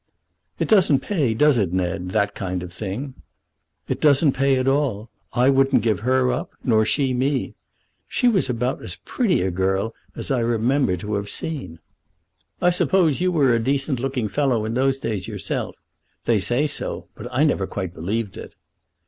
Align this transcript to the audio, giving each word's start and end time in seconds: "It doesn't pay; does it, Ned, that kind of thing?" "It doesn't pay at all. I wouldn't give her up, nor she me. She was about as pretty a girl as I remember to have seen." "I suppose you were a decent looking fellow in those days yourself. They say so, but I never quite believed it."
"It 0.57 0.67
doesn't 0.67 1.01
pay; 1.01 1.35
does 1.35 1.59
it, 1.59 1.71
Ned, 1.73 2.09
that 2.09 2.33
kind 2.33 2.63
of 2.63 2.73
thing?" 2.73 3.13
"It 3.87 4.01
doesn't 4.01 4.31
pay 4.31 4.57
at 4.57 4.67
all. 4.67 5.11
I 5.33 5.51
wouldn't 5.51 5.83
give 5.83 5.99
her 5.99 6.31
up, 6.31 6.53
nor 6.63 6.85
she 6.85 7.13
me. 7.13 7.53
She 8.07 8.27
was 8.27 8.49
about 8.49 8.81
as 8.81 8.95
pretty 8.95 9.43
a 9.43 9.51
girl 9.51 9.93
as 10.15 10.31
I 10.31 10.39
remember 10.39 10.97
to 10.97 11.13
have 11.13 11.29
seen." 11.29 11.77
"I 12.63 12.71
suppose 12.71 13.21
you 13.21 13.31
were 13.31 13.53
a 13.53 13.63
decent 13.63 13.99
looking 13.99 14.27
fellow 14.27 14.65
in 14.65 14.73
those 14.73 14.97
days 14.97 15.27
yourself. 15.27 15.75
They 16.25 16.39
say 16.39 16.65
so, 16.65 17.05
but 17.13 17.27
I 17.31 17.43
never 17.43 17.67
quite 17.67 17.93
believed 17.93 18.37
it." 18.37 18.55